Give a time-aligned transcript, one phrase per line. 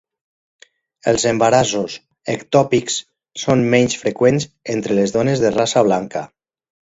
[1.09, 1.97] Els embarassos
[2.33, 2.95] ectòpics
[3.43, 6.27] són menys freqüents entre les dones de raça blanca.